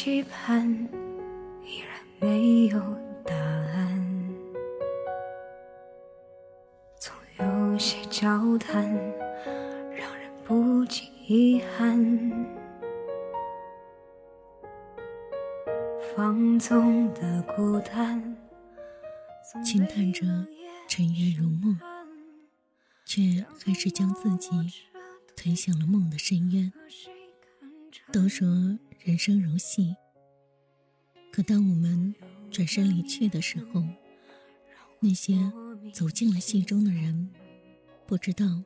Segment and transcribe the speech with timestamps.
[0.00, 0.64] 期盼
[1.64, 2.78] 依然没有
[3.24, 4.34] 答案，
[7.00, 8.94] 总有些交谈
[9.90, 11.98] 让人不禁遗憾。
[16.14, 18.36] 放纵的孤单，
[19.64, 20.24] 轻叹着
[20.86, 21.76] 尘缘如梦，
[23.04, 24.48] 却还是将自己
[25.34, 26.72] 推向了梦的深渊。
[28.12, 28.78] 都说。
[29.04, 29.96] 人生如戏，
[31.32, 32.14] 可当我们
[32.50, 33.82] 转身离去的时候，
[35.00, 35.50] 那些
[35.94, 37.30] 走进了戏中的人，
[38.04, 38.64] 不知道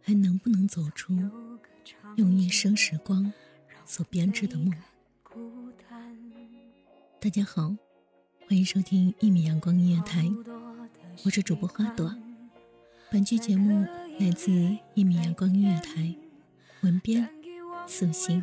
[0.00, 1.14] 还能不能走出
[2.16, 3.30] 用一生时光
[3.84, 4.72] 所编织的梦。
[7.20, 7.76] 大家好，
[8.48, 10.24] 欢迎收听一米阳光音乐台，
[11.24, 12.16] 我是主播花朵。
[13.10, 13.84] 本期节目
[14.18, 14.50] 来自
[14.94, 16.16] 一米阳光音乐台，
[16.80, 17.28] 文编
[17.86, 18.42] 素心。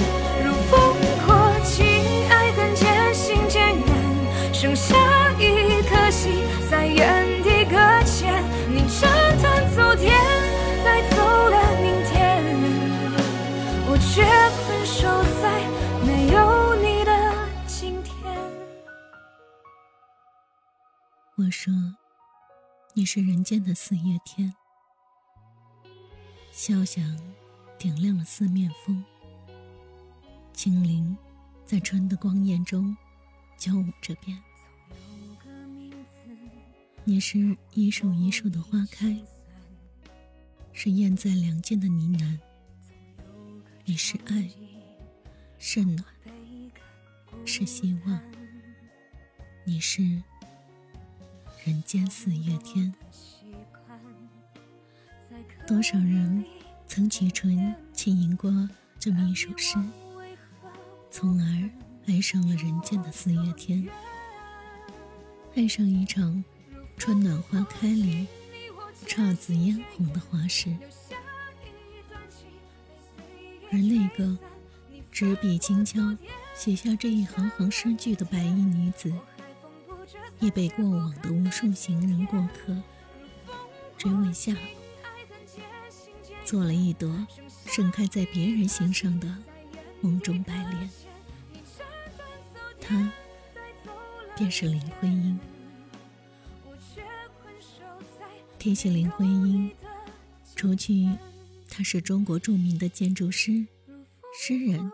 [21.51, 21.73] 说，
[22.93, 24.55] 你是人间的四月天，
[26.49, 27.03] 笑响
[27.77, 29.03] 点亮了四面风，
[30.53, 31.15] 精灵
[31.65, 32.95] 在春的光艳中
[33.57, 34.41] 交舞着变。
[37.03, 39.21] 你是一树一树的花开。
[40.73, 42.39] 是燕在梁间的呢喃，
[43.83, 44.49] 你是爱，
[45.59, 46.03] 是暖，
[47.45, 48.19] 是希望，
[49.65, 50.23] 你是
[51.63, 52.91] 人间四月天。
[55.67, 56.43] 多少人
[56.87, 58.51] 曾启唇轻吟过
[58.97, 59.77] 这么一首诗，
[61.11, 61.69] 从而
[62.07, 63.87] 爱上了人间的四月天，
[65.55, 66.43] 爱上一场
[66.97, 68.27] 春暖花开里。
[69.07, 70.73] 姹紫嫣红的花事，
[73.71, 74.37] 而那个
[75.11, 75.99] 执笔轻敲
[76.55, 79.11] 写下这一行行诗句的白衣女子，
[80.41, 82.75] 也被过往的无数行人过客
[83.97, 84.53] 追问下，
[86.43, 87.25] 做了一朵
[87.67, 89.37] 盛开在别人心上的
[90.01, 90.89] 梦中白莲。
[92.81, 93.11] 他
[94.35, 95.39] 便是林徽因。
[98.57, 99.71] 提起林徽因，
[100.55, 101.07] 除去
[101.69, 103.65] 她是中国著名的建筑师、
[104.37, 104.91] 诗人、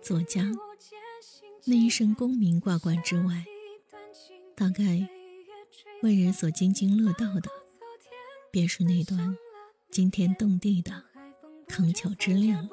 [0.00, 0.50] 作家，
[1.64, 3.44] 那一身功名挂冠之外，
[4.56, 5.08] 大概
[6.02, 7.50] 为人所津津乐道的，
[8.50, 9.36] 便是那段
[9.90, 11.02] 惊天动地的
[11.66, 12.68] 康桥之恋。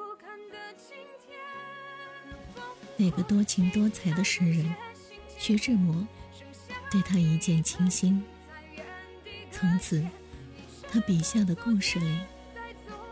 [2.97, 4.73] 那个多情多才的诗人
[5.37, 6.07] 徐志摩，
[6.91, 8.23] 对他一见倾心，
[9.51, 10.05] 从此。
[10.93, 12.19] 他笔下的故事里，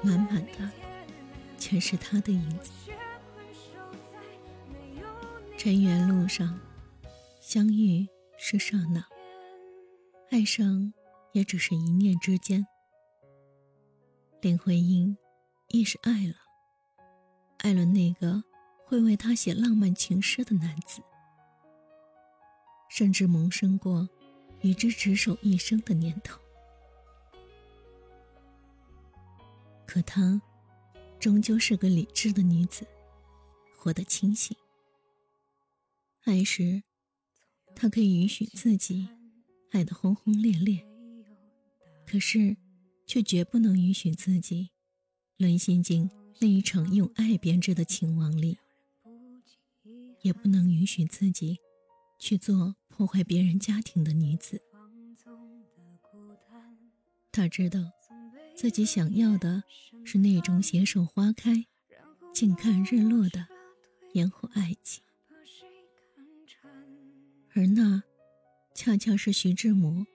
[0.01, 0.69] 满满的
[1.57, 2.71] 全是他的影子。
[5.57, 6.60] 尘缘路上，
[7.39, 8.06] 相遇
[8.41, 9.06] 是刹那，
[10.31, 10.94] 爱上
[11.33, 12.65] 也只是一念之间。
[14.41, 15.15] 林徽因
[15.68, 16.36] 亦是爱了，
[17.57, 18.41] 爱了那个
[18.86, 21.01] 会为她写浪漫情诗的男子，
[22.89, 24.07] 甚至萌生过
[24.62, 26.39] 与之执手一生的念头。
[29.85, 30.42] 可她，
[31.19, 32.88] 终究是个理智的女子，
[33.75, 34.56] 活得清醒。
[36.24, 36.81] 爱时，
[37.81, 39.08] 他可以允许自己
[39.72, 40.86] 爱得轰轰烈烈；
[42.06, 42.58] 可是，
[43.08, 44.72] 却绝不能允许自己
[45.38, 46.12] 沦陷进
[46.42, 48.58] 那一场用爱编织的情网里，
[50.24, 51.60] 也不能允许自己
[52.20, 54.62] 去做破坏别人家庭的女子。
[57.31, 57.80] 他知道，
[58.54, 59.64] 自己想要的
[60.04, 61.66] 是那种携手花开、
[62.34, 63.48] 静看日落的
[64.16, 65.02] 烟火爱情，
[67.54, 68.04] 而那
[68.74, 70.06] 恰恰是徐志摩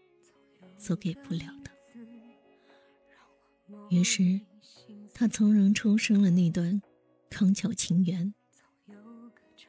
[0.78, 1.70] 所给不了的。
[3.90, 4.40] 于是，
[5.12, 6.80] 他从容抽身了那段
[7.28, 8.32] 康桥情缘，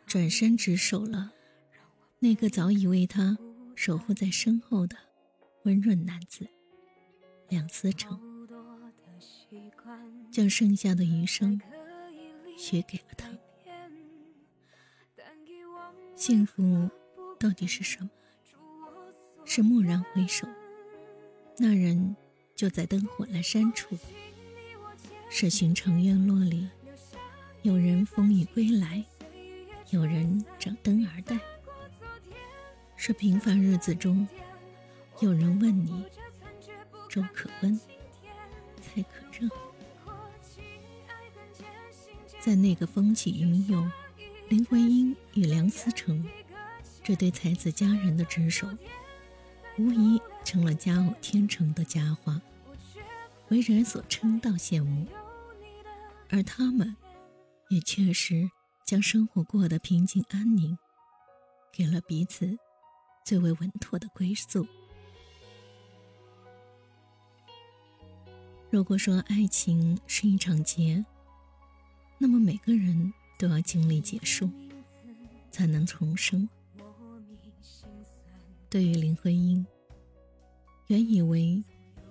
[0.06, 1.34] 转身执手了
[2.20, 3.38] 那个早已为他
[3.76, 4.96] 守护在身后的
[5.64, 6.48] 温润男子。
[7.50, 8.20] 梁思成
[10.32, 11.62] 将剩下的余生
[12.58, 13.30] 许给了他。
[16.16, 16.90] 幸福
[17.40, 18.10] 到底是什么？
[19.46, 20.48] 是蓦然回首，
[21.58, 22.16] 那人
[22.56, 23.96] 就在灯火阑珊处；
[25.30, 26.68] 是寻常院落里，
[27.62, 29.06] 有人风雨归来，
[29.92, 31.38] 有人掌灯而待；
[32.96, 34.28] 是平凡日子中，
[35.22, 36.04] 有人问你。
[37.08, 37.80] 粥可温，
[38.82, 39.48] 菜可热。
[42.42, 43.90] 在那个风起云涌，
[44.50, 46.28] 林徽因与梁思成
[47.06, 48.68] 这对才子佳人的执手，
[49.78, 52.42] 无疑成了佳偶天成的佳话，
[53.50, 55.06] 为人所称道羡慕。
[56.32, 56.96] 而他们，
[57.70, 58.50] 也确实
[58.84, 60.76] 将生活过得平静安宁，
[61.72, 62.58] 给了彼此
[63.24, 64.66] 最为稳妥的归宿。
[68.72, 71.06] 如果说爱情是一场劫，
[72.18, 74.50] 那么每个人都要经历结束，
[75.52, 76.50] 才能重生。
[78.70, 79.66] 对于林徽因，
[80.88, 81.64] 原以为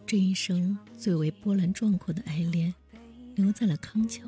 [0.07, 2.75] 这一生最为波澜壮阔的爱恋
[3.35, 4.27] 留在了康桥，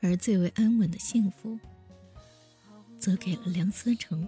[0.00, 1.58] 而最为安稳的幸福，
[2.98, 4.26] 则给了梁思成。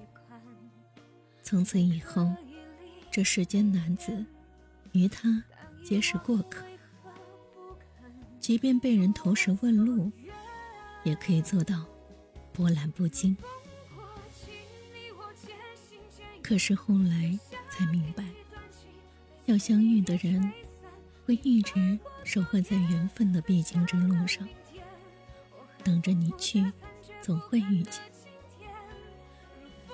[1.43, 2.33] 从此以后，
[3.11, 4.25] 这世间男子
[4.93, 5.43] 与他。
[5.85, 6.67] 皆是过客，
[8.41, 10.11] 即便被人投石问路，
[11.03, 11.87] 也可以做到
[12.53, 13.35] 波澜不惊。
[16.49, 18.25] 可是后来才明白，
[19.45, 20.51] 要相遇的人，
[21.27, 24.49] 会一直守候在缘分的必经之路上，
[25.85, 26.65] 等着你去，
[27.21, 28.01] 总会遇见。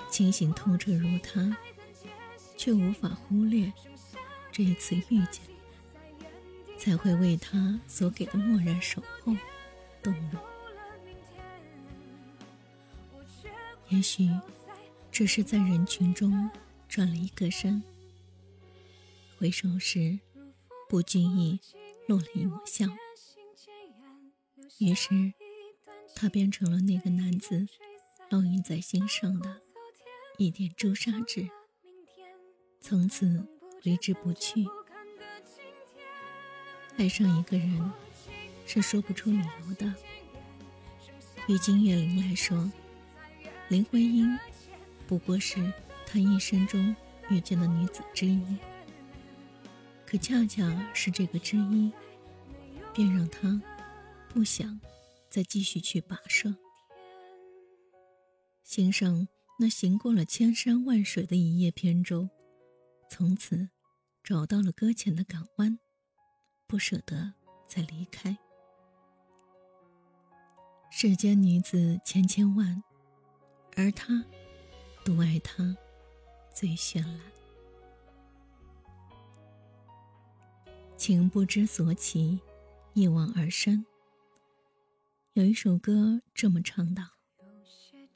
[0.08, 1.56] 清醒透彻如他，
[2.56, 3.72] 却无法忽略
[4.52, 5.42] 这一次遇见。
[6.78, 9.34] 才会为他所给的漠然守候
[10.02, 10.40] 动容。
[13.88, 14.28] 也许
[15.14, 16.50] 只是在人群中
[16.88, 17.80] 转了一个身，
[19.38, 20.18] 回首时
[20.88, 21.60] 不经意
[22.08, 22.86] 落了一抹笑，
[24.78, 25.32] 于是
[26.16, 27.68] 他变成了那个男子
[28.28, 29.60] 烙印在心上的
[30.36, 31.48] 一点朱砂痣，
[32.80, 33.46] 从此
[33.84, 34.66] 挥之不去。
[36.96, 37.92] 爱上一个人
[38.66, 39.94] 是说不出理由的。
[41.46, 42.68] 于金岳霖来说，
[43.68, 44.36] 林徽因
[45.14, 45.72] 不过是
[46.04, 46.92] 他一生中
[47.30, 48.58] 遇见的女子之一。
[50.04, 51.92] 可恰恰是这个之一，
[52.92, 53.62] 便让他
[54.28, 54.80] 不想
[55.30, 56.52] 再继续去跋涉。
[58.64, 59.28] 心上
[59.60, 62.28] 那行过了千山万水的一叶扁舟，
[63.08, 63.68] 从此
[64.24, 65.78] 找到了搁浅的港湾。
[66.66, 67.34] 不舍得
[67.68, 68.36] 再离开。
[70.90, 72.82] 世间女子千千万，
[73.76, 74.24] 而他
[75.04, 75.76] 独爱他
[76.54, 77.20] 最绚烂。
[80.96, 82.40] 情不知所起，
[82.94, 83.84] 一往而深。
[85.34, 87.02] 有一首歌这么唱道：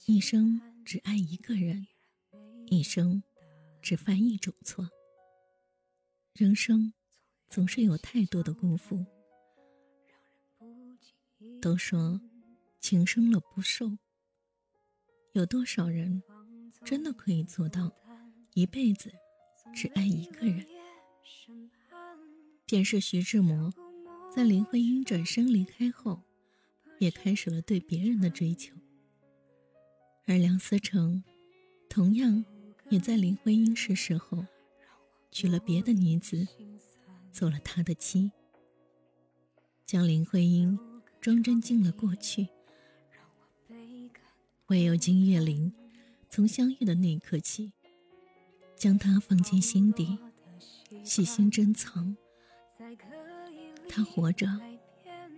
[0.06, 1.86] 一生只爱一个人，
[2.66, 3.22] 一生
[3.82, 4.88] 只犯一种错。
[6.34, 6.92] 人生。
[7.50, 9.06] 总是有太多的辜负。
[11.62, 12.20] 都说
[12.78, 13.96] 情深了不寿，
[15.32, 16.22] 有多少人
[16.88, 17.92] 真的可以做到
[18.54, 19.12] 一辈子
[19.74, 20.64] 只爱一个人？
[22.64, 23.74] 便是徐志摩，
[24.34, 26.22] 在林徽因转身离开后，
[26.98, 28.74] 也开始了对别人的追求。
[30.24, 31.22] 而梁思成，
[31.90, 32.42] 同样
[32.88, 34.46] 也在林徽因逝世后，
[35.30, 36.48] 娶了别的女子。
[37.30, 38.32] 做了他的妻，
[39.84, 40.78] 将林徽因
[41.20, 42.48] 装帧进了过去。
[44.68, 45.70] 唯有金岳霖，
[46.30, 47.72] 从相遇的那一刻起，
[48.76, 50.18] 将他放进心底，
[51.02, 52.16] 细心珍藏。
[53.88, 54.46] 他活着，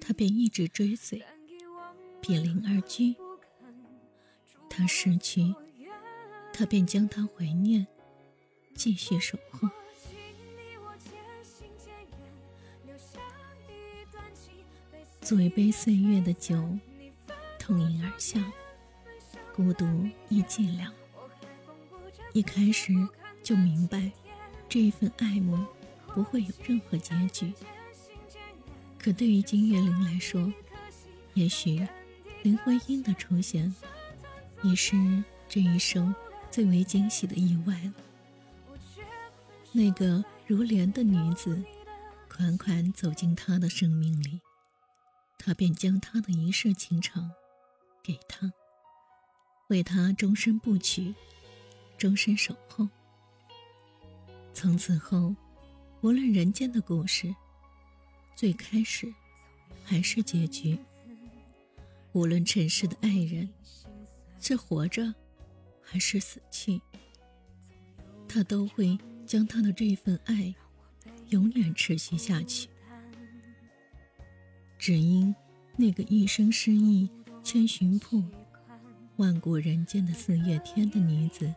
[0.01, 1.25] 他便一直追随，
[2.21, 3.15] 比邻而居；
[4.69, 5.55] 他失去，
[6.53, 7.87] 他便将他怀念，
[8.75, 9.69] 继续守候。
[15.21, 16.77] 做一杯岁月的酒，
[17.59, 18.53] 痛饮而下，
[19.61, 20.91] 孤独亦寂寥。
[22.33, 22.95] 一开始
[23.43, 24.11] 就明白，
[24.71, 25.67] 这一份爱慕
[26.15, 27.53] 不会有任何结局。
[28.99, 30.51] 可对于金岳霖来说，
[31.35, 31.87] 也许
[32.43, 33.75] 林徽因的出现，
[34.63, 34.97] 已是
[35.47, 36.15] 这一生
[36.51, 37.93] 最为惊喜的意外了。
[39.73, 41.63] 那个如莲的女子，
[42.31, 44.41] 款款走进他的生命里。
[45.37, 47.31] 他便将他的一世情长
[48.03, 48.51] 给他，
[49.71, 51.15] 为他终身不娶，
[51.97, 52.87] 终身守候。
[54.53, 55.35] 从此后，
[56.01, 57.33] 无论人间的故事，
[58.35, 59.13] 最开始
[59.85, 60.77] 还是结局；
[62.13, 63.49] 无论尘世的爱人
[64.41, 65.15] 是活着
[65.81, 66.81] 还是死去，
[68.27, 70.53] 他都会将他的这份爱
[71.29, 72.69] 永远持续下去。
[74.77, 75.33] 只因
[75.77, 77.09] 那个一生失意
[77.45, 78.25] 千寻瀑，
[79.21, 81.53] 万古人间的四月天的女子，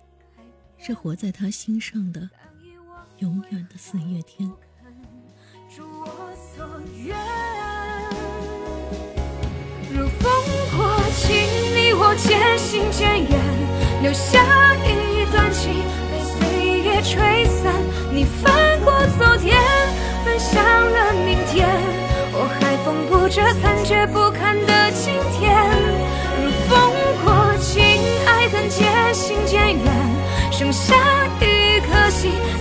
[0.77, 2.29] 是活在他心上的
[3.19, 4.51] 永远的四月天。
[9.95, 10.29] 如风
[10.75, 11.37] 过境，
[11.73, 13.31] 你我渐行渐远，
[14.01, 15.49] 留下一段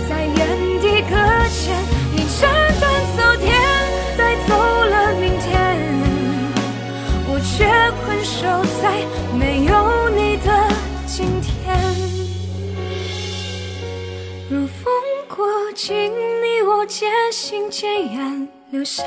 [0.09, 0.37] 在原
[0.79, 1.15] 地搁
[1.49, 1.75] 浅。
[2.15, 2.83] 你斩断
[3.15, 3.51] 昨天，
[4.17, 5.51] 带走了明天，
[7.27, 7.65] 我却
[8.03, 8.41] 困守
[8.81, 8.83] 在
[9.37, 10.47] 没有你的
[11.05, 11.51] 今天。
[14.49, 14.93] 如风
[15.27, 18.47] 过境，你我渐行渐远。
[18.71, 19.03] 留下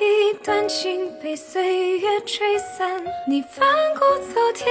[0.00, 4.66] 一段情被岁月吹散，你翻过昨天，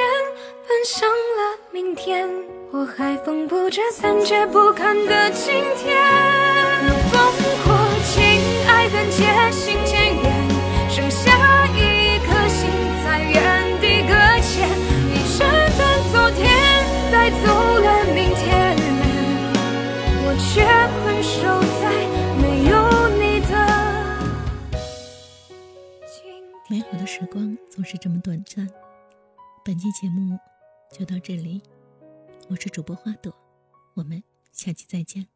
[0.67, 2.29] 奔向了明天，
[2.70, 5.98] 我还缝补着残缺不堪的今天。
[6.84, 7.18] 如风
[7.64, 8.20] 过境，
[8.68, 10.50] 爱恨渐行渐远，
[10.90, 12.70] 剩下一颗心
[13.04, 14.68] 在原地搁浅。
[15.08, 15.48] 你斩
[15.78, 15.82] 断
[16.12, 16.44] 昨天，
[17.10, 17.46] 带走
[17.80, 18.76] 了明天，
[20.26, 20.68] 我却
[21.02, 21.40] 困守
[21.80, 21.84] 在
[22.42, 22.76] 没有
[23.18, 23.52] 你的。
[26.70, 28.68] 美好的时光总是这么短暂，
[29.64, 30.38] 本期节目
[30.92, 31.62] 就到这里，
[32.50, 33.30] 我是主播花朵，
[33.94, 34.24] 我们
[34.54, 35.27] 下期再见。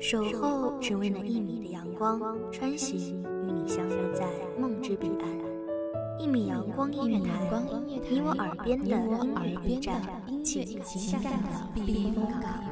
[0.00, 2.18] 守候只为那一米的阳光，
[2.50, 4.26] 穿行与你相约在
[4.58, 6.18] 梦之彼岸。
[6.18, 7.46] 一米阳光音乐台，
[7.86, 10.00] 你我耳边的音乐驿站，
[10.42, 12.71] 情感的避风港。